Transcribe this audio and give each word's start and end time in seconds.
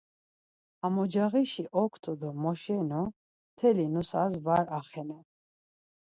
Ham 0.81 0.95
ocağişi 1.03 1.65
oktu 1.81 2.11
do 2.19 2.29
moşenu 2.41 3.03
mteli 3.13 3.85
nusas 3.93 4.33
var 4.45 4.65
axenen. 4.77 5.25